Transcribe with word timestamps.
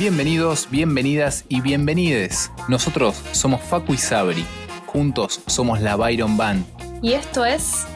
Bienvenidos, 0.00 0.68
bienvenidas 0.70 1.44
y 1.48 1.60
bienvenides. 1.60 2.50
Nosotros 2.68 3.22
somos 3.32 3.60
Facu 3.60 3.92
y 3.92 3.98
Sabri. 3.98 4.46
Juntos 4.86 5.42
somos 5.46 5.82
la 5.82 5.94
Byron 5.94 6.38
Band. 6.38 6.64
Y 7.02 7.12
esto 7.12 7.44
es 7.44 7.86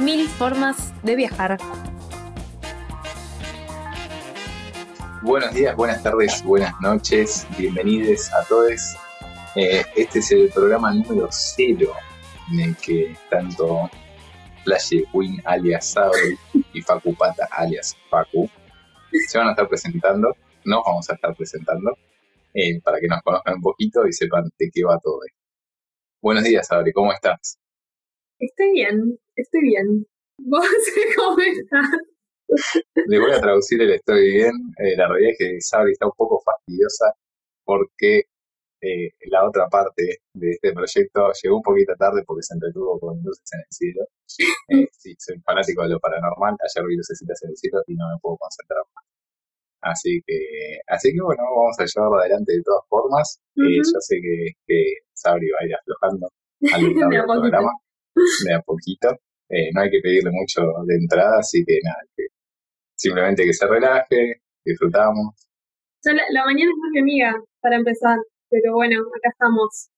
Mil 0.00 0.26
Formas 0.26 0.92
de 1.04 1.14
Viajar. 1.14 1.58
Buenos 5.22 5.54
días, 5.54 5.76
buenas 5.76 6.02
tardes, 6.02 6.42
buenas 6.42 6.74
noches. 6.80 7.46
Bienvenidos 7.56 8.32
a 8.32 8.44
todos. 8.48 8.96
Eh, 9.54 9.84
este 9.94 10.18
es 10.18 10.32
el 10.32 10.48
programa 10.48 10.92
número 10.92 11.28
cero 11.30 11.92
en 12.50 12.60
el 12.60 12.76
que 12.76 13.16
tanto 13.30 13.88
Flash 14.64 14.94
Queen 15.12 15.40
alias 15.44 15.90
Sabri 15.90 16.36
y 16.72 16.82
Facu 16.82 17.14
Pata 17.14 17.46
alias 17.52 17.96
Facu 18.10 18.50
se 19.26 19.38
van 19.38 19.48
a 19.48 19.50
estar 19.50 19.68
presentando 19.68 20.34
nos 20.64 20.82
vamos 20.84 21.10
a 21.10 21.14
estar 21.14 21.34
presentando 21.36 21.96
eh, 22.54 22.80
para 22.82 22.98
que 23.00 23.08
nos 23.08 23.20
conozcan 23.22 23.54
un 23.56 23.62
poquito 23.62 24.06
y 24.06 24.12
sepan 24.12 24.44
de 24.58 24.70
qué 24.72 24.84
va 24.84 24.98
todo 25.02 25.20
esto. 25.26 25.38
Buenos 26.22 26.44
días, 26.44 26.66
Sabri, 26.66 26.92
¿cómo 26.92 27.12
estás? 27.12 27.58
Estoy 28.38 28.72
bien, 28.72 29.18
estoy 29.36 29.60
bien. 29.62 30.06
¿Vos 30.38 30.66
cómo 31.16 31.40
estás? 31.40 31.88
Le 33.06 33.18
voy 33.18 33.32
a 33.32 33.40
traducir 33.40 33.80
el 33.82 33.92
estoy 33.92 34.30
bien. 34.32 34.52
Eh, 34.78 34.96
la 34.96 35.08
realidad 35.08 35.32
es 35.32 35.38
que 35.38 35.60
Sabri 35.60 35.92
está 35.92 36.06
un 36.06 36.12
poco 36.16 36.40
fastidiosa 36.44 37.12
porque 37.64 38.22
eh, 38.80 39.10
la 39.30 39.46
otra 39.46 39.68
parte 39.68 40.18
de 40.34 40.50
este 40.50 40.72
proyecto 40.72 41.30
llegó 41.42 41.56
un 41.56 41.62
poquito 41.62 41.94
tarde 41.96 42.22
porque 42.26 42.42
se 42.42 42.54
entretuvo 42.54 42.98
con 43.00 43.22
luces 43.22 43.50
en 43.52 43.60
el 43.60 43.66
cielo. 43.70 44.06
sí, 44.92 45.14
soy 45.18 45.40
fanático 45.40 45.82
de 45.82 45.90
lo 45.90 46.00
paranormal. 46.00 46.56
Ayer 46.60 46.86
vi 46.86 46.96
luces 46.96 47.20
en 47.22 47.50
el 47.50 47.56
cielo 47.56 47.82
y 47.86 47.94
no 47.94 48.08
me 48.08 48.18
puedo 48.20 48.36
concentrar. 48.36 48.82
Así 49.82 50.22
que, 50.24 50.38
así 50.86 51.12
que 51.12 51.20
bueno, 51.20 51.42
vamos 51.42 51.76
a 51.78 51.84
llevarlo 51.84 52.18
adelante 52.18 52.52
de 52.52 52.62
todas 52.62 52.86
formas. 52.88 53.40
Eh, 53.56 53.82
yo 53.82 53.98
sé 53.98 54.16
que, 54.22 54.54
que, 54.66 54.78
Sabri 55.12 55.50
va 55.50 55.58
a 55.60 55.66
ir 55.66 55.74
aflojando 55.74 56.28
al 56.74 56.82
del 57.10 57.24
programa 57.26 57.72
de 58.46 58.54
a 58.54 58.60
poquito. 58.60 59.10
Eh, 59.50 59.70
no 59.74 59.82
hay 59.82 59.90
que 59.90 60.00
pedirle 60.00 60.30
mucho 60.30 60.62
de 60.86 60.94
entrada, 60.94 61.38
así 61.38 61.62
que 61.66 61.78
nada, 61.82 61.98
que 62.16 62.26
simplemente 62.96 63.44
que 63.44 63.52
se 63.52 63.66
relaje, 63.66 64.40
disfrutamos. 64.64 65.34
la, 66.04 66.44
mañana 66.44 66.70
es 66.70 66.78
muy 66.78 66.98
amiga 67.00 67.34
para 67.60 67.76
empezar, 67.76 68.18
pero 68.48 68.74
bueno, 68.74 69.00
acá 69.00 69.28
estamos. 69.30 69.90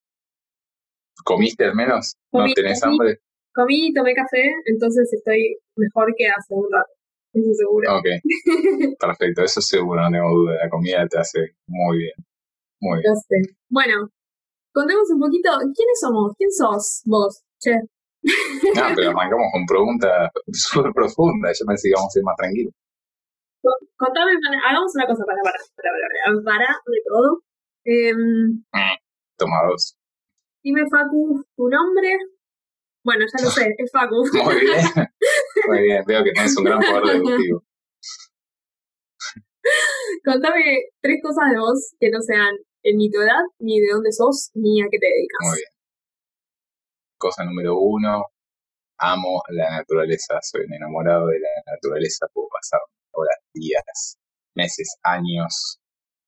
¿Comiste 1.25 1.65
al 1.65 1.75
menos? 1.75 2.17
¿No 2.33 2.47
tenés 2.55 2.83
hambre? 2.83 3.19
Comí, 3.53 3.93
tomé 3.93 4.15
café, 4.15 4.51
entonces 4.65 5.13
estoy 5.13 5.57
mejor 5.77 6.13
que 6.17 6.27
hace 6.27 6.55
un 6.55 6.67
rato. 6.73 6.91
Eso 7.35 7.53
seguro. 7.53 7.99
Ok, 7.99 8.07
perfecto, 9.01 9.43
eso 9.43 9.61
seguro, 9.61 10.01
no 10.03 10.11
tengo 10.11 10.31
duda. 10.31 10.55
La 10.63 10.71
comida 10.71 11.07
te 11.09 11.19
hace 11.19 11.41
muy 11.67 11.99
bien. 11.99 12.15
Muy 12.81 13.01
bien. 13.01 13.15
Bueno, 13.69 14.09
contemos 14.73 15.11
un 15.11 15.21
poquito, 15.21 15.51
¿quiénes 15.75 15.99
somos? 16.01 16.33
¿Quién 16.39 16.51
sos 16.53 17.03
vos, 17.07 17.43
che? 17.59 17.75
No, 17.75 17.83
pero 18.97 19.11
arrancamos 19.11 19.49
con 19.53 19.67
preguntas 19.67 20.31
súper 20.53 20.93
profundas. 20.93 21.59
Yo 21.59 21.67
pensé 21.67 21.89
que 21.89 21.91
íbamos 21.91 22.15
a 22.15 22.19
ir 22.19 22.25
más 22.25 22.37
tranquilos. 22.37 22.73
Contame, 23.97 24.33
hagamos 24.69 24.93
una 24.95 25.07
cosa 25.07 25.25
para, 25.25 25.41
para, 25.43 25.59
para, 25.75 26.45
para, 26.45 26.45
para 26.45 26.69
de 26.87 27.01
todo. 27.09 27.43
Eh, 27.87 28.13
Toma 29.39 29.57
dos. 29.69 29.97
Dime, 30.63 30.83
Facu, 30.91 31.45
tu 31.57 31.69
nombre, 31.69 32.17
bueno, 33.05 33.27
ya 33.27 33.45
lo 33.45 33.51
sé, 33.51 33.75
es 33.77 33.91
Facu. 33.93 34.25
Muy 34.45 34.61
bien, 34.61 34.81
muy 35.67 35.83
bien, 35.83 36.03
veo 36.07 36.25
que 36.25 36.33
tienes 36.33 36.57
un 36.57 36.65
gran 36.65 36.81
poder 36.81 37.05
deductivo. 37.05 37.63
Contame 40.25 40.91
tres 41.01 41.21
cosas 41.23 41.51
de 41.53 41.59
vos 41.59 41.95
que 41.99 42.11
no 42.11 42.21
sean 42.21 42.55
ni 42.85 43.11
tu 43.11 43.21
edad, 43.21 43.43
ni 43.59 43.81
de 43.81 43.93
dónde 43.93 44.13
sos, 44.13 44.51
ni 44.55 44.83
a 44.83 44.87
qué 44.91 44.99
te 44.99 45.07
dedicas. 45.07 45.39
Muy 45.41 45.57
bien. 45.57 45.73
Cosa 47.19 47.45
número 47.45 47.79
uno, 47.79 48.25
amo 48.99 49.43
la 49.49 49.71
naturaleza, 49.71 50.39
soy 50.43 50.67
un 50.67 50.75
enamorado 50.75 51.29
de 51.29 51.41
la 51.41 51.73
naturaleza, 51.73 52.27
puedo 52.33 52.49
pasar 52.49 52.81
horas, 53.13 53.39
días, 53.55 54.19
meses, 54.55 54.97
años 55.03 55.79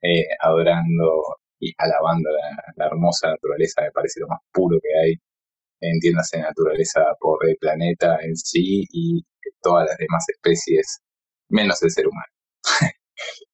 eh, 0.02 0.26
adorando 0.40 1.22
y 1.60 1.72
alabando 1.78 2.30
la, 2.30 2.72
la 2.76 2.86
hermosa 2.86 3.28
naturaleza, 3.28 3.82
me 3.82 3.90
parece 3.92 4.20
lo 4.20 4.28
más 4.28 4.40
puro 4.52 4.78
que 4.80 4.88
hay 4.98 5.14
entiéndase 5.80 6.38
naturaleza 6.38 7.02
por 7.20 7.38
el 7.48 7.56
planeta 7.58 8.18
en 8.22 8.36
sí 8.36 8.84
y 8.90 9.24
todas 9.62 9.86
las 9.88 9.96
demás 9.98 10.24
especies, 10.28 11.00
menos 11.48 11.82
el 11.82 11.90
ser 11.90 12.06
humano. 12.06 12.32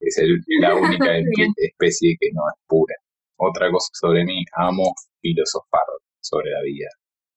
es 0.01 0.17
la 0.61 0.75
única 0.77 1.17
especie 1.57 2.17
que 2.21 2.29
no 2.33 2.43
es 2.49 2.61
pura. 2.67 2.95
Otra 3.37 3.71
cosa 3.71 3.89
sobre 3.93 4.25
mí, 4.25 4.45
amo 4.55 4.95
filosofar 5.21 5.83
sobre 6.21 6.51
la 6.51 6.63
vida. 6.63 6.89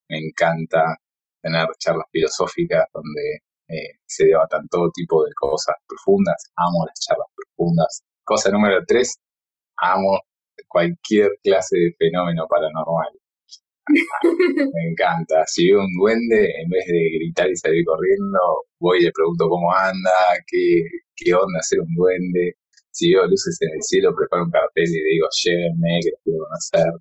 Me 0.09 0.19
encanta 0.19 0.97
tener 1.41 1.67
charlas 1.79 2.05
filosóficas 2.11 2.85
donde 2.93 3.41
eh, 3.69 3.97
se 4.05 4.25
debatan 4.25 4.67
todo 4.69 4.91
tipo 4.93 5.23
de 5.23 5.31
cosas 5.35 5.75
profundas. 5.87 6.51
Amo 6.55 6.85
las 6.85 6.99
charlas 6.99 7.27
profundas. 7.35 8.03
Cosa 8.23 8.51
número 8.51 8.83
tres, 8.85 9.17
amo 9.77 10.19
cualquier 10.67 11.29
clase 11.43 11.77
de 11.77 11.95
fenómeno 11.97 12.47
paranormal. 12.47 13.09
Me 13.87 14.89
encanta. 14.89 15.45
Si 15.47 15.69
veo 15.69 15.81
un 15.81 15.93
duende, 15.99 16.49
en 16.61 16.69
vez 16.69 16.85
de 16.87 17.09
gritar 17.19 17.49
y 17.49 17.55
salir 17.55 17.85
corriendo, 17.85 18.39
voy 18.79 18.99
y 18.99 19.03
le 19.03 19.11
pregunto 19.11 19.47
cómo 19.47 19.71
anda, 19.73 20.11
qué, 20.47 20.81
qué 21.15 21.33
onda 21.33 21.61
ser 21.61 21.81
un 21.81 21.93
duende. 21.95 22.55
Si 22.91 23.13
veo 23.13 23.27
luces 23.27 23.57
en 23.61 23.75
el 23.75 23.83
cielo, 23.83 24.15
preparo 24.15 24.45
un 24.45 24.51
cartel 24.51 24.85
y 24.87 25.03
digo, 25.13 25.27
llévenme, 25.43 25.99
que 26.01 26.11
los 26.11 26.21
quiero 26.23 26.45
conocer. 26.45 26.93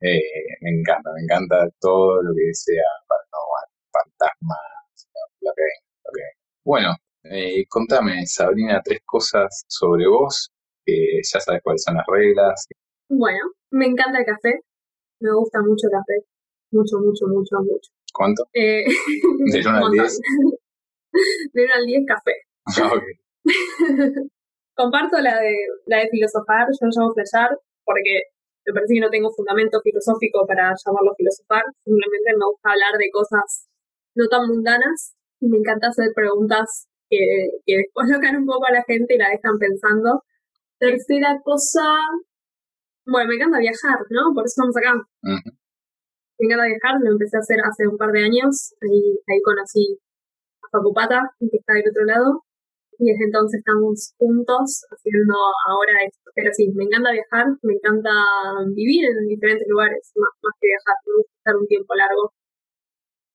Eh, 0.00 0.56
me 0.62 0.70
encanta, 0.70 1.10
me 1.12 1.22
encanta 1.22 1.68
todo 1.80 2.22
lo 2.22 2.30
que 2.34 2.54
sea 2.54 2.86
paranormal, 3.08 3.66
fantasmas, 3.92 5.08
lo 5.40 5.50
que 5.54 5.62
lo 6.04 6.10
Bueno, 6.64 6.94
eh, 7.24 7.64
contame, 7.68 8.24
Sabrina, 8.26 8.80
tres 8.82 9.00
cosas 9.04 9.64
sobre 9.66 10.06
vos, 10.06 10.50
que 10.84 11.20
ya 11.22 11.40
sabes 11.40 11.60
cuáles 11.62 11.82
son 11.82 11.96
las 11.96 12.06
reglas. 12.06 12.66
Bueno, 13.08 13.40
me 13.70 13.86
encanta 13.86 14.20
el 14.20 14.24
café, 14.24 14.60
me 15.20 15.32
gusta 15.34 15.60
mucho 15.60 15.86
el 15.86 15.92
café. 15.92 16.26
Mucho, 16.70 16.98
mucho, 16.98 17.26
mucho, 17.26 17.56
mucho. 17.60 17.90
¿Cuánto? 18.12 18.44
Eh, 18.52 18.84
¿De 19.52 19.60
1 19.60 19.70
al 19.70 19.92
10? 19.92 20.20
De 21.52 21.64
1 21.64 21.74
al 21.74 21.86
10 21.86 22.02
café. 22.06 22.34
Ah. 22.66 22.92
Comparto 24.74 25.18
la 25.18 25.40
de, 25.40 25.56
la 25.86 25.98
de 25.98 26.08
filosofar, 26.10 26.68
yo 26.70 26.86
lo 26.86 26.92
llamo 26.94 27.14
flashar, 27.14 27.50
porque 27.84 28.30
me 28.66 28.74
parece 28.74 28.94
que 28.94 29.00
no 29.00 29.10
tengo 29.10 29.32
fundamento 29.34 29.80
filosófico 29.80 30.46
para 30.46 30.70
llamarlo 30.70 31.16
filosofar, 31.16 31.64
simplemente 31.82 32.36
me 32.36 32.46
gusta 32.46 32.70
hablar 32.70 32.94
de 33.00 33.10
cosas 33.10 33.66
no 34.14 34.28
tan 34.28 34.46
mundanas 34.46 35.16
y 35.40 35.48
me 35.48 35.58
encanta 35.58 35.88
hacer 35.88 36.12
preguntas 36.14 36.86
que, 37.08 37.18
que 37.64 37.74
después 37.78 38.06
locan 38.08 38.36
un 38.36 38.46
poco 38.46 38.66
a 38.68 38.72
la 38.72 38.84
gente 38.84 39.14
y 39.14 39.18
la 39.18 39.30
dejan 39.30 39.58
pensando. 39.58 40.22
Tercera 40.78 41.40
cosa, 41.42 41.88
bueno, 43.08 43.28
me 43.28 43.34
encanta 43.36 43.58
viajar, 43.58 43.98
¿no? 44.10 44.34
Por 44.36 44.44
eso 44.44 44.52
estamos 44.52 44.76
acá. 44.76 44.92
Me 45.24 46.44
encanta 46.44 46.68
viajar, 46.68 47.00
lo 47.00 47.12
empecé 47.16 47.36
a 47.36 47.40
hacer 47.40 47.58
hace 47.64 47.88
un 47.88 47.96
par 47.96 48.12
de 48.12 48.22
años. 48.22 48.76
Ahí, 48.84 49.16
ahí 49.26 49.40
conocí 49.42 49.98
a 50.62 50.68
Facupata, 50.70 51.24
que 51.40 51.56
está 51.56 51.72
del 51.72 51.88
otro 51.88 52.04
lado. 52.04 52.44
Y 53.00 53.10
desde 53.10 53.24
entonces 53.30 53.58
estamos 53.64 54.12
juntos 54.18 54.84
haciendo 54.92 55.34
ahora 55.66 55.94
esto. 56.04 56.30
Pero 56.34 56.50
sí, 56.52 56.68
me 56.76 56.84
encanta 56.84 57.16
viajar, 57.16 57.46
me 57.62 57.74
encanta 57.74 58.12
vivir 58.76 59.08
en 59.08 59.26
diferentes 59.26 59.66
lugares, 59.68 60.12
más, 60.14 60.34
más 60.44 60.54
que 60.60 60.68
viajar. 60.68 60.96
Me 61.06 61.12
gusta 61.16 61.32
estar 61.38 61.56
un 61.56 61.66
tiempo 61.66 61.94
largo 61.94 62.32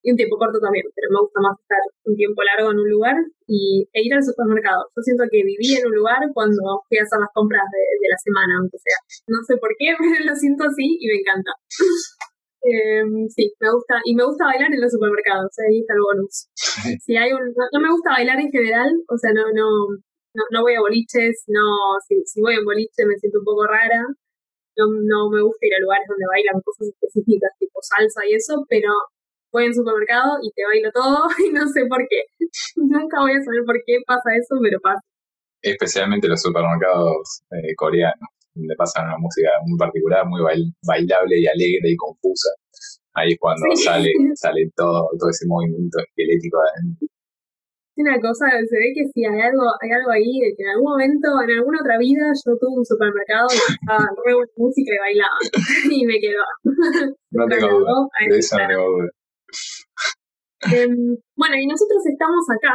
y 0.04 0.12
un 0.12 0.20
tiempo 0.20 0.36
corto 0.36 0.60
también, 0.60 0.84
pero 0.92 1.08
me 1.08 1.24
gusta 1.24 1.40
más 1.40 1.56
estar 1.56 1.80
un 2.04 2.14
tiempo 2.14 2.44
largo 2.44 2.76
en 2.76 2.78
un 2.84 2.90
lugar 2.92 3.16
y, 3.48 3.88
e 3.88 4.04
ir 4.04 4.12
al 4.12 4.20
supermercado. 4.20 4.84
Yo 4.92 5.00
siento 5.00 5.24
que 5.32 5.40
viví 5.40 5.80
en 5.80 5.88
un 5.88 5.96
lugar 5.96 6.20
cuando 6.36 6.84
fui 6.84 7.00
a 7.00 7.08
hacer 7.08 7.24
las 7.24 7.32
compras 7.32 7.64
de, 7.72 8.04
la 8.04 8.20
semana, 8.20 8.52
aunque 8.60 8.76
sea. 8.76 9.00
No 9.32 9.40
sé 9.48 9.56
por 9.56 9.72
qué, 9.80 9.96
pero 9.96 10.28
lo 10.28 10.36
siento 10.36 10.68
así 10.68 11.00
y 11.00 11.08
me 11.08 11.16
encanta. 11.24 11.50
Em, 12.64 13.28
sí, 13.28 13.52
me 13.60 13.68
gusta, 13.68 14.00
y 14.08 14.16
me 14.16 14.24
gusta 14.24 14.48
bailar 14.48 14.72
en 14.72 14.80
los 14.80 14.88
supermercados, 14.88 15.52
ahí 15.68 15.84
está 15.84 15.92
el 15.92 16.00
bonus. 16.00 16.48
Si 17.04 17.12
hay 17.12 17.28
un, 17.36 17.52
no, 17.52 17.76
me 17.76 17.92
gusta 17.92 18.16
bailar 18.16 18.40
en 18.40 18.48
general, 18.48 18.88
o 19.04 19.16
sea, 19.20 19.36
no, 19.36 19.52
no, 19.52 19.68
no, 20.32 20.62
voy 20.64 20.72
a 20.72 20.80
boliches, 20.80 21.44
no, 21.48 21.60
si, 22.08 22.24
si 22.24 22.40
voy 22.40 22.56
a 22.56 22.60
un 22.60 22.64
boliche 22.64 23.04
me 23.04 23.20
siento 23.20 23.40
un 23.40 23.44
poco 23.44 23.68
rara, 23.68 24.08
no, 24.80 24.84
no 24.88 25.28
me 25.28 25.44
gusta 25.44 25.60
ir 25.60 25.76
a 25.76 25.84
lugares 25.84 26.08
donde 26.08 26.24
bailan 26.24 26.64
cosas 26.64 26.88
específicas, 26.88 27.52
tipo 27.60 27.84
salsa 27.84 28.24
y 28.24 28.32
eso, 28.32 28.64
pero 28.64 28.88
voy 29.54 29.66
al 29.66 29.74
supermercado 29.74 30.42
y 30.42 30.50
te 30.50 30.66
bailo 30.66 30.90
todo 30.90 31.30
y 31.38 31.52
no 31.54 31.62
sé 31.70 31.86
por 31.86 32.02
qué. 32.10 32.26
Nunca 32.74 33.22
voy 33.22 33.32
a 33.32 33.40
saber 33.40 33.62
por 33.64 33.78
qué 33.86 34.02
pasa 34.04 34.34
eso, 34.34 34.58
pero 34.60 34.82
pasa. 34.82 35.00
Especialmente 35.62 36.28
los 36.28 36.42
supermercados 36.42 37.46
eh, 37.54 37.72
coreanos, 37.76 38.28
donde 38.52 38.74
pasa 38.76 39.00
una 39.00 39.16
música 39.16 39.48
muy 39.64 39.78
particular, 39.78 40.26
muy 40.26 40.42
bailable 40.82 41.40
y 41.40 41.46
alegre 41.46 41.88
y 41.88 41.96
confusa. 41.96 42.50
Ahí 43.14 43.32
es 43.32 43.38
cuando 43.38 43.64
sale, 43.76 44.10
sale 44.34 44.68
todo, 44.76 45.08
todo 45.16 45.30
ese 45.30 45.46
movimiento 45.46 46.02
esquelético 46.02 46.58
adentro. 46.58 47.06
una 47.96 48.18
cosa, 48.20 48.44
se 48.68 48.76
ve 48.76 48.92
que 48.92 49.06
si 49.08 49.24
hay 49.24 49.40
algo, 49.40 49.64
hay 49.80 49.90
algo 49.94 50.10
ahí, 50.10 50.42
de 50.42 50.52
que 50.52 50.66
en 50.66 50.70
algún 50.74 50.90
momento, 50.92 51.28
en 51.40 51.50
alguna 51.56 51.78
otra 51.80 51.96
vida, 51.96 52.28
yo 52.44 52.52
tuve 52.60 52.76
un 52.76 52.84
supermercado 52.84 53.46
y 53.54 53.56
estaba 53.56 54.04
re 54.20 54.34
música 54.58 54.92
y 54.92 55.00
bailaba. 55.00 55.38
y 55.96 56.04
me 56.04 56.18
quedó. 56.20 56.44
No 57.30 57.46
tengo 57.46 57.70
duda. 57.78 58.04
De 58.28 58.36
eso 58.36 58.58
no 58.58 58.66
tengo 58.68 58.84
duda. 58.84 59.08
Em, 60.72 61.16
bueno, 61.36 61.56
y 61.56 61.66
nosotros 61.66 62.00
estamos 62.06 62.44
acá 62.48 62.74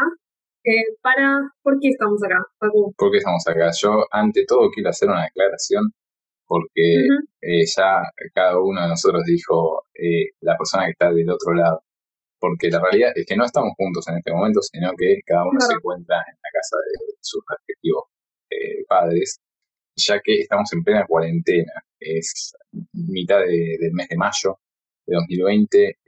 eh, 0.63 0.93
para... 1.01 1.39
¿Por 1.63 1.79
qué 1.79 1.89
estamos 1.89 2.21
acá, 2.23 2.37
Paco? 2.59 2.93
¿Por 2.95 3.11
qué 3.11 3.17
estamos 3.17 3.43
acá? 3.47 3.71
Yo, 3.81 4.05
ante 4.11 4.45
todo, 4.45 4.69
quiero 4.69 4.89
hacer 4.89 5.09
una 5.09 5.23
declaración 5.23 5.91
porque 6.45 7.05
eh, 7.41 7.65
ya 7.65 8.01
cada 8.33 8.59
uno 8.59 8.81
de 8.81 8.87
nosotros 8.89 9.23
dijo 9.25 9.85
eh, 9.93 10.33
la 10.41 10.57
persona 10.57 10.85
que 10.85 10.91
está 10.91 11.11
del 11.11 11.29
otro 11.29 11.53
lado. 11.53 11.83
Porque 12.39 12.69
la 12.69 12.79
realidad 12.79 13.11
es 13.15 13.25
que 13.25 13.35
no 13.35 13.45
estamos 13.45 13.73
juntos 13.77 14.07
en 14.07 14.17
este 14.17 14.31
momento, 14.31 14.61
sino 14.61 14.91
que 14.97 15.19
cada 15.25 15.43
uno 15.43 15.59
se 15.59 15.73
encuentra 15.73 16.15
en 16.15 16.37
la 16.41 16.49
casa 16.53 16.77
de 16.77 17.15
sus 17.19 17.43
respectivos 17.49 18.05
padres, 18.87 19.39
ya 19.95 20.19
que 20.23 20.39
estamos 20.41 20.71
en 20.73 20.83
plena 20.83 21.05
cuarentena. 21.05 21.73
Es 21.99 22.53
mitad 22.93 23.39
del 23.39 23.91
mes 23.91 24.07
de 24.07 24.17
mayo 24.17 24.57
de 25.09 25.15
2020, 25.15 25.99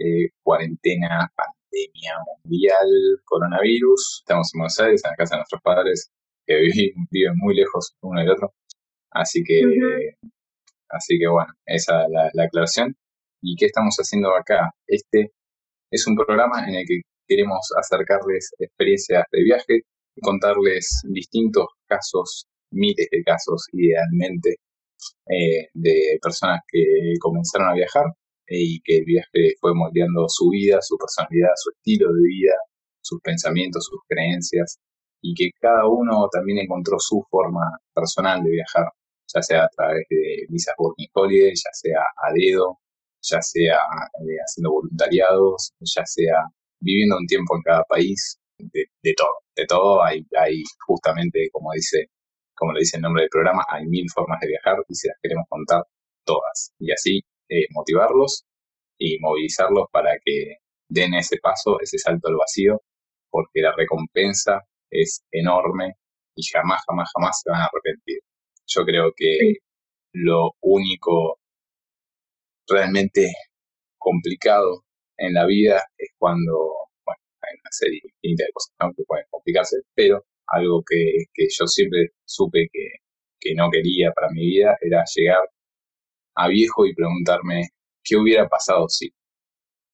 cuarentena 0.43 1.31
pandemia 1.35 2.13
mundial, 2.43 2.87
coronavirus. 3.25 4.21
Estamos 4.21 4.51
en 4.53 4.59
Buenos 4.59 4.79
Aires, 4.79 5.01
en 5.03 5.11
la 5.11 5.15
casa 5.15 5.35
de 5.35 5.39
nuestros 5.39 5.61
padres, 5.61 6.11
que 6.45 6.55
viven, 6.55 7.33
muy 7.37 7.55
lejos 7.55 7.95
uno 8.01 8.19
del 8.21 8.29
otro. 8.29 8.53
Así 9.11 9.43
que, 9.43 9.59
así 10.89 11.17
que 11.19 11.27
bueno, 11.27 11.51
esa 11.65 12.03
es 12.03 12.09
la, 12.33 12.43
aclaración. 12.43 12.95
¿Y 13.41 13.55
qué 13.55 13.65
estamos 13.65 13.95
haciendo 13.97 14.35
acá? 14.35 14.69
Este 14.87 15.31
es 15.91 16.05
un 16.07 16.15
programa 16.15 16.67
en 16.67 16.75
el 16.75 16.85
que 16.87 17.01
queremos 17.27 17.67
acercarles 17.77 18.51
experiencias 18.59 19.23
de 19.31 19.43
viaje 19.43 19.81
contarles 20.21 21.01
distintos 21.05 21.65
casos, 21.87 22.45
miles 22.71 23.07
de 23.09 23.23
casos 23.23 23.65
idealmente, 23.71 24.57
eh, 25.27 25.67
de 25.73 26.19
personas 26.21 26.59
que 26.67 27.13
comenzaron 27.19 27.69
a 27.69 27.73
viajar 27.73 28.05
y 28.59 28.81
que 28.81 28.97
el 28.97 29.05
viaje 29.05 29.55
fue 29.59 29.73
moldeando 29.73 30.25
su 30.27 30.49
vida, 30.49 30.79
su 30.81 30.97
personalidad, 30.97 31.51
su 31.55 31.71
estilo 31.71 32.11
de 32.13 32.21
vida, 32.27 32.55
sus 33.01 33.21
pensamientos, 33.21 33.85
sus 33.89 33.99
creencias, 34.07 34.79
y 35.21 35.33
que 35.35 35.51
cada 35.59 35.87
uno 35.87 36.27
también 36.31 36.59
encontró 36.59 36.97
su 36.99 37.23
forma 37.29 37.61
personal 37.93 38.43
de 38.43 38.51
viajar, 38.51 38.85
ya 39.33 39.41
sea 39.41 39.63
a 39.65 39.69
través 39.69 40.03
de 40.09 40.45
visas 40.49 40.75
working 40.77 41.07
holiday, 41.13 41.53
ya 41.55 41.71
sea 41.73 42.01
a 42.17 42.33
dedo, 42.33 42.79
ya 43.21 43.41
sea 43.41 43.75
eh, 43.75 44.37
haciendo 44.45 44.71
voluntariados, 44.71 45.73
ya 45.79 46.05
sea 46.05 46.35
viviendo 46.79 47.17
un 47.17 47.27
tiempo 47.27 47.55
en 47.55 47.61
cada 47.63 47.83
país, 47.83 48.37
de, 48.57 49.13
todo, 49.17 49.41
de 49.55 49.65
todo 49.65 50.03
hay, 50.03 50.25
hay 50.37 50.63
justamente, 50.85 51.49
como 51.51 51.71
dice, 51.73 52.07
como 52.55 52.73
le 52.73 52.79
dice 52.81 52.97
el 52.97 53.03
nombre 53.03 53.23
del 53.23 53.29
programa, 53.29 53.63
hay 53.69 53.85
mil 53.87 54.05
formas 54.13 54.39
de 54.41 54.47
viajar 54.47 54.77
y 54.87 54.95
se 54.95 55.07
las 55.07 55.17
queremos 55.21 55.45
contar 55.49 55.83
todas. 56.25 56.73
Y 56.79 56.91
así 56.91 57.21
eh, 57.51 57.67
motivarlos 57.71 58.45
y 58.97 59.19
movilizarlos 59.19 59.87
para 59.91 60.11
que 60.23 60.57
den 60.89 61.13
ese 61.15 61.37
paso, 61.41 61.79
ese 61.81 61.97
salto 61.97 62.29
al 62.29 62.37
vacío, 62.37 62.81
porque 63.29 63.61
la 63.61 63.73
recompensa 63.75 64.61
es 64.89 65.23
enorme 65.31 65.95
y 66.35 66.43
jamás, 66.51 66.81
jamás, 66.87 67.09
jamás 67.13 67.41
se 67.43 67.51
van 67.51 67.61
a 67.61 67.65
arrepentir. 67.65 68.19
Yo 68.67 68.85
creo 68.85 69.11
que 69.15 69.57
lo 70.13 70.51
único 70.61 71.39
realmente 72.67 73.33
complicado 73.97 74.83
en 75.17 75.33
la 75.33 75.45
vida 75.45 75.81
es 75.97 76.09
cuando, 76.17 76.53
bueno, 77.05 77.21
hay 77.41 77.55
una 77.59 77.71
serie 77.71 78.01
de 78.21 78.45
cosas 78.53 78.73
que 78.95 79.03
pueden 79.05 79.25
complicarse, 79.29 79.77
pero 79.93 80.23
algo 80.47 80.83
que, 80.87 81.25
que 81.33 81.47
yo 81.49 81.67
siempre 81.67 82.11
supe 82.25 82.69
que, 82.71 82.87
que 83.39 83.55
no 83.55 83.69
quería 83.71 84.11
para 84.13 84.29
mi 84.31 84.45
vida 84.45 84.77
era 84.81 85.03
llegar 85.15 85.49
a 86.35 86.47
viejo 86.47 86.85
y 86.85 86.93
preguntarme 86.93 87.69
qué 88.03 88.17
hubiera 88.17 88.47
pasado 88.47 88.87
si, 88.89 89.09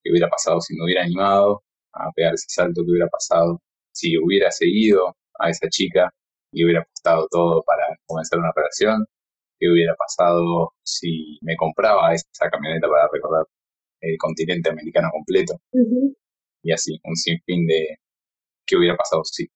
qué 0.02 0.10
hubiera 0.10 0.28
pasado 0.28 0.60
si 0.60 0.74
me 0.74 0.84
hubiera 0.84 1.02
animado 1.04 1.62
a 1.92 2.10
pegar 2.12 2.34
ese 2.34 2.46
salto, 2.48 2.82
qué 2.84 2.90
hubiera 2.90 3.08
pasado 3.08 3.60
si 3.92 4.16
hubiera 4.16 4.50
seguido 4.50 5.16
a 5.38 5.50
esa 5.50 5.68
chica 5.68 6.10
y 6.52 6.64
hubiera 6.64 6.80
apostado 6.82 7.26
todo 7.30 7.62
para 7.64 7.82
comenzar 8.06 8.38
una 8.38 8.50
operación, 8.50 9.04
qué 9.58 9.68
hubiera 9.68 9.94
pasado 9.96 10.72
si 10.82 11.38
me 11.42 11.56
compraba 11.56 12.14
esa 12.14 12.48
camioneta 12.50 12.88
para 12.88 13.08
recorrer 13.12 13.46
el 14.00 14.16
continente 14.18 14.70
americano 14.70 15.08
completo. 15.12 15.60
Y 16.62 16.72
así, 16.72 16.98
un 17.04 17.16
sinfín 17.16 17.66
de 17.66 17.98
qué 18.66 18.76
hubiera 18.76 18.96
pasado 18.96 19.24
si. 19.24 19.46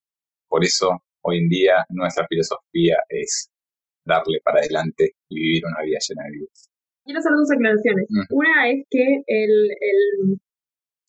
Por 0.49 0.64
eso, 0.64 1.02
hoy 1.23 1.38
en 1.38 1.49
día, 1.49 1.84
nuestra 1.90 2.26
filosofía 2.29 2.96
es 3.08 3.50
darle 4.05 4.40
para 4.44 4.61
adelante 4.61 5.12
y 5.29 5.34
vivir 5.34 5.62
una 5.67 5.82
vida 5.84 5.99
llena 6.00 6.25
de 6.25 6.31
vida. 6.32 6.46
Quiero 7.04 7.19
hacer 7.19 7.34
dos 7.34 7.50
aclaraciones. 7.50 8.06
Una 8.31 8.70
es 8.70 8.87
que 8.87 9.04
el, 9.26 9.52
el, 9.75 10.38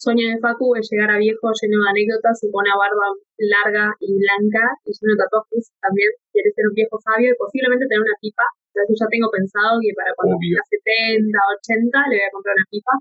sueño 0.01 0.25
de 0.27 0.41
Facu 0.41 0.75
es 0.75 0.89
llegar 0.91 1.15
a 1.15 1.21
viejo 1.21 1.47
lleno 1.53 1.79
de 1.79 1.89
anécdotas 1.93 2.35
y 2.43 2.51
con 2.51 2.65
una 2.65 2.75
barba 2.75 3.07
larga 3.39 3.85
y 4.03 4.11
blanca 4.19 4.63
y 4.83 4.91
lleno 4.91 5.15
de 5.15 5.21
tatuajes. 5.21 5.71
También 5.79 6.09
quiere 6.33 6.49
ser 6.51 6.65
un 6.67 6.75
viejo 6.75 6.97
sabio 6.99 7.31
y 7.31 7.39
posiblemente 7.39 7.87
tener 7.87 8.03
una 8.03 8.17
pipa. 8.19 8.43
Entonces 8.73 8.99
ya 8.99 9.07
tengo 9.07 9.29
pensado 9.29 9.79
que 9.79 9.93
para 9.93 10.11
cuando 10.17 10.35
tenga 10.41 10.59
70, 10.65 11.29
80 11.61 12.09
le 12.09 12.15
voy 12.19 12.25
a 12.25 12.35
comprar 12.35 12.55
una 12.57 12.69
pipa. 12.73 12.93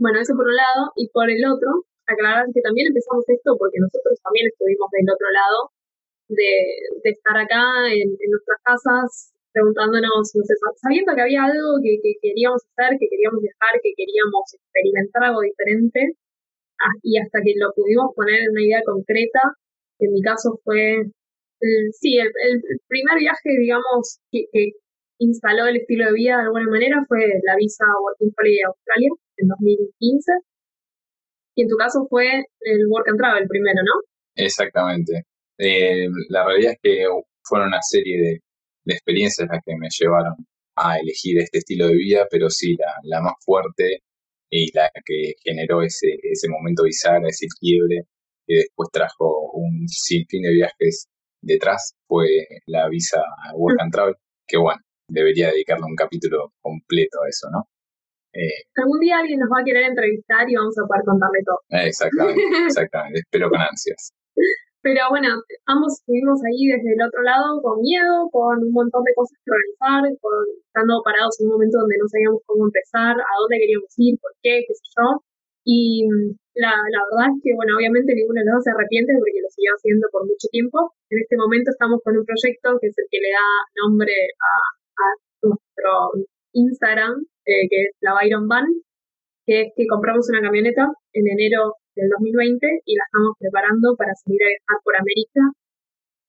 Bueno, 0.00 0.16
eso 0.18 0.32
por 0.34 0.48
un 0.48 0.56
lado. 0.56 0.82
Y 0.96 1.06
por 1.12 1.28
el 1.28 1.44
otro, 1.44 1.86
aclarar 2.08 2.48
que 2.50 2.64
también 2.64 2.88
empezamos 2.88 3.22
esto 3.28 3.54
porque 3.60 3.78
nosotros 3.78 4.16
también 4.24 4.48
estuvimos 4.48 4.88
del 4.90 5.12
otro 5.12 5.28
lado 5.30 5.58
de, 6.32 6.50
de 7.04 7.10
estar 7.14 7.36
acá 7.36 7.62
en, 7.92 8.10
en 8.10 8.28
nuestras 8.32 8.58
casas 8.64 9.36
preguntándonos, 9.52 10.30
no 10.34 10.42
sé, 10.44 10.54
sabiendo 10.80 11.14
que 11.14 11.22
había 11.22 11.44
algo 11.44 11.78
que, 11.82 11.98
queríamos 12.22 12.62
hacer, 12.62 12.98
que 12.98 13.08
queríamos 13.10 13.42
dejar, 13.42 13.72
que 13.82 13.92
queríamos 13.96 14.44
experimentar 14.54 15.22
algo 15.24 15.40
diferente, 15.42 16.14
ah, 16.80 16.94
y 17.02 17.18
hasta 17.18 17.40
que 17.42 17.54
lo 17.58 17.72
pudimos 17.74 18.14
poner 18.14 18.46
en 18.46 18.50
una 18.50 18.62
idea 18.62 18.82
concreta, 18.84 19.42
que 19.98 20.06
en 20.06 20.12
mi 20.12 20.22
caso 20.22 20.58
fue, 20.64 21.04
sí, 21.98 22.18
el, 22.18 22.30
primer 22.88 23.18
viaje, 23.18 23.50
digamos, 23.58 24.20
que, 24.30 24.46
instaló 25.20 25.66
el 25.66 25.76
estilo 25.76 26.06
de 26.06 26.14
vida 26.14 26.36
de 26.38 26.44
alguna 26.44 26.64
manera 26.64 27.04
fue 27.06 27.20
la 27.44 27.54
visa 27.54 27.84
Working 27.84 28.32
Holiday 28.32 28.62
Australia 28.64 29.10
en 29.36 29.48
2015, 29.48 30.32
y 31.56 31.62
en 31.62 31.68
tu 31.68 31.76
caso 31.76 32.06
fue 32.08 32.24
el 32.60 32.80
Work 32.88 33.08
and 33.08 33.18
Travel 33.18 33.48
primero, 33.48 33.82
¿no? 33.84 34.00
Exactamente. 34.34 35.24
Eh, 35.58 36.08
la 36.30 36.46
realidad 36.46 36.72
es 36.72 36.78
que 36.82 37.04
fueron 37.44 37.68
una 37.68 37.82
serie 37.82 38.18
de, 38.18 38.40
de 38.84 38.94
experiencias 38.94 39.48
las 39.50 39.62
que 39.64 39.74
me 39.76 39.88
llevaron 39.90 40.34
a 40.76 40.98
elegir 40.98 41.38
este 41.38 41.58
estilo 41.58 41.88
de 41.88 41.94
vida, 41.94 42.26
pero 42.30 42.48
sí, 42.50 42.76
la, 42.76 42.92
la 43.04 43.20
más 43.22 43.34
fuerte 43.44 44.02
y 44.50 44.70
la 44.76 44.90
que 45.04 45.34
generó 45.44 45.82
ese, 45.82 46.08
ese 46.22 46.48
momento 46.48 46.84
bisagra, 46.84 47.28
ese 47.28 47.46
quiebre, 47.60 48.02
que 48.46 48.56
después 48.56 48.88
trajo 48.92 49.52
un 49.52 49.86
sinfín 49.86 50.42
de 50.42 50.52
viajes 50.52 51.06
detrás, 51.42 51.94
fue 52.06 52.26
la 52.66 52.88
visa 52.88 53.22
Work 53.54 53.80
and 53.80 53.92
Travel, 53.92 54.14
que 54.46 54.58
bueno, 54.58 54.80
debería 55.08 55.48
dedicarle 55.50 55.86
un 55.86 55.96
capítulo 55.96 56.52
completo 56.60 57.18
a 57.22 57.28
eso, 57.28 57.48
¿no? 57.52 57.68
Eh, 58.32 58.62
Algún 58.76 59.00
día 59.00 59.18
alguien 59.18 59.40
nos 59.40 59.50
va 59.50 59.60
a 59.60 59.64
querer 59.64 59.84
entrevistar 59.84 60.48
y 60.48 60.54
vamos 60.54 60.74
a 60.78 60.86
poder 60.86 61.02
contarle 61.04 61.40
todo. 61.44 61.58
Exactamente, 61.68 62.40
exactamente, 62.66 63.20
espero 63.20 63.50
con 63.50 63.60
ansias. 63.60 64.12
Pero 64.82 65.12
bueno, 65.12 65.28
ambos 65.68 66.00
estuvimos 66.00 66.40
ahí 66.48 66.72
desde 66.72 66.96
el 66.96 67.02
otro 67.04 67.20
lado 67.20 67.60
con 67.60 67.84
miedo, 67.84 68.32
con 68.32 68.64
un 68.64 68.72
montón 68.72 69.04
de 69.04 69.12
cosas 69.12 69.36
que 69.44 69.52
organizar, 69.52 70.08
con, 70.24 70.40
estando 70.56 71.04
parados 71.04 71.36
en 71.40 71.52
un 71.52 71.60
momento 71.60 71.84
donde 71.84 72.00
no 72.00 72.08
sabíamos 72.08 72.40
cómo 72.48 72.64
empezar, 72.64 73.12
a 73.12 73.32
dónde 73.44 73.60
queríamos 73.60 73.92
ir, 74.00 74.16
por 74.16 74.32
qué, 74.40 74.64
qué 74.64 74.72
sé 74.72 74.86
yo. 74.96 75.20
Y 75.68 76.08
la, 76.56 76.72
la 76.72 77.00
verdad 77.12 77.28
es 77.36 77.38
que, 77.44 77.52
bueno, 77.52 77.76
obviamente 77.76 78.16
ninguno 78.16 78.40
de 78.40 78.48
los 78.48 78.56
dos 78.56 78.64
se 78.64 78.72
arrepiente 78.72 79.12
porque 79.20 79.44
lo 79.44 79.52
siguió 79.52 79.70
haciendo 79.76 80.08
por 80.08 80.24
mucho 80.24 80.48
tiempo. 80.48 80.78
En 81.12 81.18
este 81.20 81.36
momento 81.36 81.68
estamos 81.68 82.00
con 82.00 82.16
un 82.16 82.24
proyecto 82.24 82.80
que 82.80 82.88
es 82.88 82.96
el 82.96 83.08
que 83.12 83.20
le 83.20 83.30
da 83.36 83.48
nombre 83.84 84.16
a, 84.16 84.52
a 84.96 85.06
nuestro 85.44 85.92
Instagram, 86.56 87.20
eh, 87.44 87.68
que 87.68 87.78
es 87.84 87.90
la 88.00 88.16
Byron 88.16 88.48
Van, 88.48 88.66
que 89.44 89.68
es 89.68 89.68
que 89.76 89.84
compramos 89.86 90.24
una 90.32 90.40
camioneta 90.40 90.88
en 91.12 91.24
enero 91.28 91.76
del 92.00 92.08
2020 92.16 92.66
y 92.84 92.92
la 92.96 93.04
estamos 93.04 93.36
preparando 93.36 93.94
para 93.96 94.16
salir 94.16 94.40
a 94.40 94.48
viajar 94.48 94.78
por 94.82 94.94
América 94.96 95.42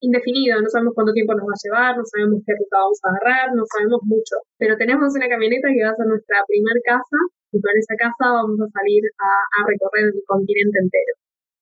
indefinido, 0.01 0.57
no 0.59 0.69
sabemos 0.69 0.97
cuánto 0.97 1.13
tiempo 1.13 1.37
nos 1.37 1.45
va 1.45 1.53
a 1.53 1.61
llevar, 1.61 1.91
no 1.93 2.05
sabemos 2.05 2.41
qué 2.41 2.57
ruta 2.57 2.81
vamos 2.81 2.99
a 3.05 3.09
agarrar, 3.13 3.45
no 3.53 3.63
sabemos 3.69 4.01
mucho, 4.09 4.35
pero 4.57 4.73
tenemos 4.75 5.13
una 5.13 5.29
camioneta 5.29 5.69
que 5.69 5.85
va 5.85 5.93
a 5.93 5.95
ser 5.95 6.09
nuestra 6.09 6.41
primer 6.49 6.77
casa 6.81 7.17
y 7.53 7.61
con 7.61 7.73
esa 7.77 7.95
casa 8.01 8.33
vamos 8.33 8.57
a 8.65 8.67
salir 8.73 9.05
a, 9.05 9.61
recorrer 9.69 10.09
el 10.09 10.25
continente 10.25 10.77
entero, 10.81 11.13